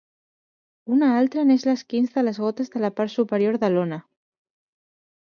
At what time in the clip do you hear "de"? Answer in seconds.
2.15-2.23, 2.75-2.81, 3.65-3.69